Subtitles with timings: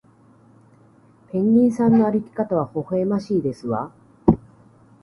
[1.29, 3.93] ペンギンさんの歩き方はほほえましいですわ